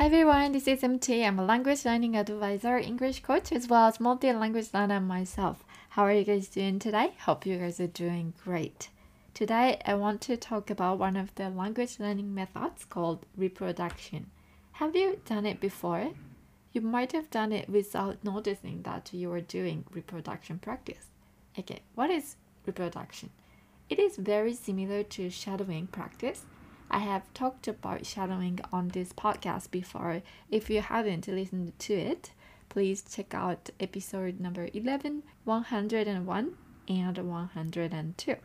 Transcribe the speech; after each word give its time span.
everyone, 0.00 0.52
this 0.52 0.68
is 0.68 0.84
MT. 0.84 1.24
I'm 1.24 1.40
a 1.40 1.44
language 1.44 1.84
learning 1.84 2.16
advisor, 2.16 2.78
English 2.78 3.20
coach, 3.20 3.50
as 3.50 3.68
well 3.68 3.88
as 3.88 3.98
multi 3.98 4.32
language 4.32 4.68
learner 4.72 5.00
myself. 5.00 5.64
How 5.90 6.04
are 6.04 6.12
you 6.12 6.24
guys 6.24 6.46
doing 6.46 6.78
today? 6.78 7.14
Hope 7.26 7.44
you 7.44 7.58
guys 7.58 7.80
are 7.80 7.88
doing 7.88 8.32
great. 8.44 8.90
Today, 9.34 9.80
I 9.84 9.94
want 9.94 10.20
to 10.22 10.36
talk 10.36 10.70
about 10.70 10.98
one 10.98 11.16
of 11.16 11.34
the 11.34 11.50
language 11.50 11.98
learning 11.98 12.32
methods 12.32 12.84
called 12.84 13.26
reproduction. 13.36 14.30
Have 14.72 14.94
you 14.94 15.20
done 15.26 15.44
it 15.44 15.58
before? 15.58 16.10
You 16.72 16.80
might 16.80 17.10
have 17.10 17.28
done 17.28 17.50
it 17.52 17.68
without 17.68 18.22
noticing 18.22 18.82
that 18.82 19.12
you 19.12 19.28
were 19.28 19.40
doing 19.40 19.84
reproduction 19.90 20.60
practice. 20.60 21.06
Okay, 21.58 21.80
what 21.96 22.08
is 22.08 22.36
reproduction? 22.64 23.30
It 23.90 23.98
is 23.98 24.16
very 24.16 24.54
similar 24.54 25.02
to 25.02 25.28
shadowing 25.28 25.88
practice 25.88 26.44
I 26.90 27.00
have 27.00 27.32
talked 27.34 27.68
about 27.68 28.06
shadowing 28.06 28.60
on 28.72 28.88
this 28.88 29.12
podcast 29.12 29.70
before. 29.70 30.22
If 30.50 30.70
you 30.70 30.80
haven't 30.80 31.28
listened 31.28 31.78
to 31.80 31.94
it, 31.94 32.32
please 32.68 33.02
check 33.02 33.34
out 33.34 33.70
episode 33.78 34.40
number 34.40 34.68
11, 34.72 35.22
101, 35.44 36.54
and 36.88 37.18
102. 37.18 38.36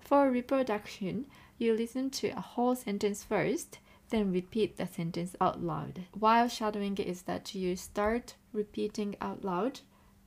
For 0.00 0.30
reproduction, 0.30 1.26
you 1.58 1.74
listen 1.74 2.10
to 2.10 2.28
a 2.28 2.40
whole 2.40 2.76
sentence 2.76 3.24
first, 3.24 3.80
then 4.10 4.32
repeat 4.32 4.76
the 4.76 4.86
sentence 4.86 5.34
out 5.40 5.62
loud. 5.62 6.04
While 6.12 6.48
shadowing 6.48 6.96
is 6.98 7.22
that 7.22 7.54
you 7.54 7.74
start 7.74 8.34
repeating 8.52 9.16
out 9.20 9.44
loud 9.44 9.80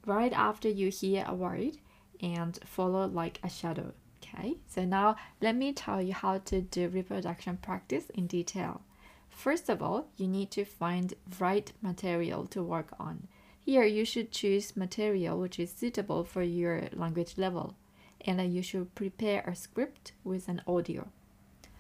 right 0.06 0.34
after 0.34 0.68
you 0.68 0.90
hear 0.90 1.24
a 1.28 1.34
word 1.34 1.78
and 2.22 2.60
follow 2.66 3.08
like 3.08 3.40
a 3.44 3.50
shadow. 3.50 3.94
Okay, 4.36 4.58
so 4.68 4.86
now 4.86 5.16
let 5.42 5.56
me 5.56 5.74
tell 5.74 6.02
you 6.02 6.14
how 6.14 6.38
to 6.40 6.62
do 6.62 6.88
reproduction 6.88 7.58
practice 7.58 8.10
in 8.14 8.28
detail. 8.28 8.82
First 9.30 9.70
of 9.70 9.82
all, 9.82 10.08
you 10.18 10.28
need 10.28 10.52
to 10.52 10.66
find 10.66 11.14
right 11.40 11.72
material 11.82 12.46
to 12.48 12.62
work 12.62 12.94
on. 13.00 13.28
Here, 13.66 13.86
you 13.86 14.06
should 14.06 14.32
choose 14.32 14.76
material 14.76 15.40
which 15.40 15.60
is 15.60 15.72
suitable 15.72 16.24
for 16.24 16.44
your 16.44 16.84
language 16.94 17.38
level, 17.38 17.76
and 18.22 18.54
you 18.54 18.62
should 18.62 18.94
prepare 18.96 19.42
a 19.42 19.56
script 19.56 20.12
with 20.24 20.48
an 20.48 20.62
audio. 20.68 21.08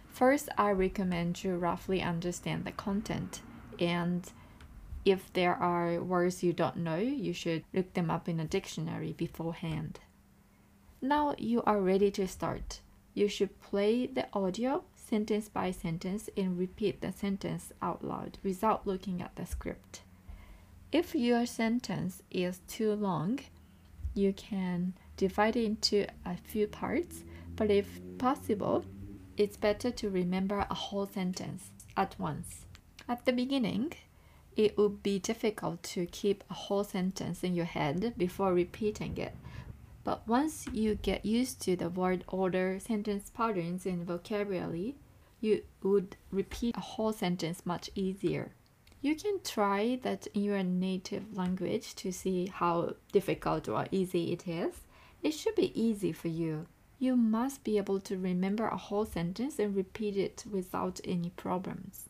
First, 0.08 0.50
I 0.58 0.72
recommend 0.72 1.44
you 1.44 1.55
roughly 1.55 2.02
understand 2.02 2.66
the 2.66 2.72
content, 2.72 3.42
and 3.80 4.31
if 5.05 5.31
there 5.33 5.55
are 5.55 6.02
words 6.02 6.44
you 6.44 6.53
don't 6.53 6.77
know, 6.77 6.97
you 6.97 7.33
should 7.33 7.64
look 7.73 7.94
them 7.94 8.11
up 8.11 8.27
in 8.27 8.39
a 8.39 8.45
dictionary 8.45 9.14
beforehand. 9.14 10.00
Now 11.02 11.33
you 11.38 11.61
are 11.64 11.80
ready 11.80 12.11
to 12.11 12.28
start. 12.28 12.81
You 13.14 13.30
should 13.30 13.61
play 13.61 14.05
the 14.05 14.28
audio 14.33 14.83
sentence 14.95 15.47
by 15.47 15.72
sentence 15.72 16.30
and 16.36 16.59
repeat 16.59 17.00
the 17.00 17.14
sentence 17.14 17.72
out 17.81 18.03
loud 18.03 18.38
without 18.44 18.86
looking 18.86 19.22
at 19.22 19.33
the 19.38 19.45
script. 19.45 20.02
If 20.92 21.16
your 21.16 21.45
sentence 21.45 22.22
is 22.30 22.59
too 22.67 22.94
long, 22.95 23.39
you 24.14 24.33
can 24.33 24.94
divide 25.16 25.55
it 25.55 25.64
into 25.64 26.05
a 26.25 26.36
few 26.36 26.67
parts, 26.67 27.23
but 27.55 27.72
if 27.72 28.02
possible, 28.17 28.83
it's 29.38 29.55
better 29.55 29.92
to 29.92 30.09
remember 30.09 30.66
a 30.70 30.73
whole 30.73 31.08
sentence 31.08 31.72
at 31.95 32.20
once. 32.20 32.66
At 33.08 33.23
the 33.23 33.31
beginning, 33.31 33.94
it 34.58 34.77
would 34.77 35.02
be 35.02 35.17
difficult 35.17 35.81
to 35.83 36.08
keep 36.08 36.44
a 36.50 36.53
whole 36.53 36.83
sentence 36.83 37.42
in 37.42 37.55
your 37.55 37.66
head 37.66 38.16
before 38.17 38.53
repeating 38.53 39.17
it 39.17 39.33
but 40.03 40.28
once 40.28 40.66
you 40.72 40.95
get 40.95 41.25
used 41.25 41.61
to 41.61 41.75
the 41.75 41.89
word 41.89 42.23
order, 42.28 42.80
sentence 42.80 43.30
patterns, 43.30 43.86
and 43.86 44.05
vocabulary, 44.08 44.95
you 45.42 45.64
would 45.83 46.16
repeat 46.31 46.75
a 46.78 46.81
whole 46.81 47.14
sentence 47.14 47.65
much 47.65 47.89
easier. 47.95 48.52
You 49.02 49.15
can 49.15 49.39
try 49.43 49.99
that 50.04 50.27
in 50.27 50.43
your 50.43 50.64
native 50.64 51.37
language 51.37 51.95
to 51.95 52.11
see 52.11 52.48
how 52.48 52.95
difficult 53.11 53.70
or 53.70 53.87
easy 53.92 54.33
it 54.33 54.48
is. 54.48 54.82
It 55.23 55.32
should 55.32 55.55
be 55.55 55.80
easy 55.80 56.11
for 56.11 56.27
you. 56.27 56.67
You 56.98 57.16
must 57.16 57.64
be 57.64 57.77
able 57.77 58.02
to 58.02 58.17
remember 58.17 58.67
a 58.67 58.76
whole 58.76 59.05
sentence 59.05 59.58
and 59.58 59.73
repeat 59.73 60.17
it 60.17 60.43
without 60.52 60.99
any 61.05 61.30
problems. 61.30 62.10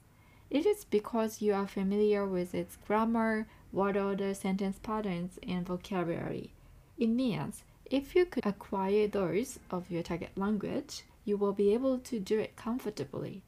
It 0.49 0.65
is 0.65 0.83
because 0.83 1.43
you 1.43 1.53
are 1.53 1.67
familiar 1.67 2.25
with 2.25 2.55
its 2.55 2.75
grammar, 2.87 3.47
word 3.71 3.95
order, 3.95 4.33
sentence 4.33 4.79
patterns, 4.81 5.37
and 5.47 5.67
vocabulary. 5.67 6.53
It 6.97 7.07
means 7.07 7.63
if 7.89 8.15
you 8.15 8.25
could 8.25 8.45
acquire 8.45 9.07
those 9.07 9.59
of 9.71 9.89
your 9.89 10.03
target 10.03 10.31
language, 10.35 11.03
you 11.25 11.37
will 11.37 11.53
be 11.53 11.73
able 11.73 11.99
to 11.99 12.19
do 12.19 12.39
it 12.39 12.55
comfortably. 12.55 13.41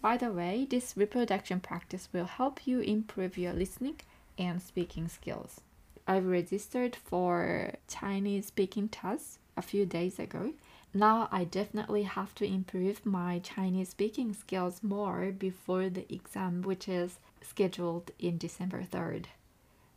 By 0.00 0.16
the 0.16 0.32
way, 0.32 0.66
this 0.68 0.96
reproduction 0.96 1.60
practice 1.60 2.08
will 2.12 2.26
help 2.26 2.66
you 2.66 2.80
improve 2.80 3.36
your 3.36 3.52
listening 3.52 4.00
and 4.38 4.62
speaking 4.62 5.08
skills. 5.08 5.60
I've 6.06 6.26
registered 6.26 6.94
for 6.94 7.72
Chinese 7.88 8.46
speaking 8.46 8.88
tests 8.88 9.38
a 9.56 9.62
few 9.62 9.84
days 9.84 10.18
ago. 10.18 10.52
Now 10.94 11.28
I 11.32 11.44
definitely 11.44 12.04
have 12.04 12.34
to 12.36 12.44
improve 12.44 13.04
my 13.04 13.40
Chinese 13.40 13.88
speaking 13.88 14.32
skills 14.32 14.82
more 14.82 15.32
before 15.32 15.88
the 15.88 16.06
exam, 16.12 16.62
which 16.62 16.88
is 16.88 17.18
scheduled 17.42 18.12
in 18.18 18.38
December 18.38 18.82
3rd. 18.82 19.26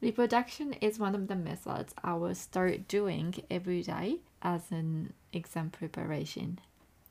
Reproduction 0.02 0.74
is 0.74 0.98
one 0.98 1.14
of 1.14 1.28
the 1.28 1.36
methods 1.36 1.94
I 2.02 2.14
will 2.14 2.36
start 2.36 2.88
doing 2.88 3.36
every 3.52 3.84
day 3.84 4.20
as 4.42 4.72
an 4.72 5.14
exam 5.34 5.72
preparation. 5.72 6.60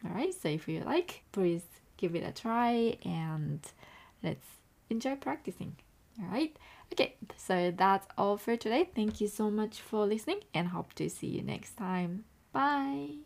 Alright, 0.05 0.33
so 0.33 0.49
if 0.49 0.67
you 0.69 0.81
like, 0.81 1.25
please 1.33 1.63
give 1.99 2.15
it 2.15 2.25
a 2.25 2.33
try 2.33 2.97
and 3.05 3.61
let's 4.23 4.47
enjoy 4.89 5.17
practicing. 5.17 5.77
Alright, 6.23 6.57
okay, 6.93 7.17
so 7.37 7.73
that's 7.77 8.07
all 8.17 8.39
for 8.39 8.57
today. 8.57 8.89
Thank 8.95 9.21
you 9.21 9.29
so 9.29 9.51
much 9.51 9.81
for 9.81 10.07
listening 10.07 10.41
and 10.55 10.69
hope 10.69 10.95
to 10.95 11.11
see 11.11 11.27
you 11.27 11.43
next 11.43 11.77
time. 11.77 12.25
Bye. 12.53 13.19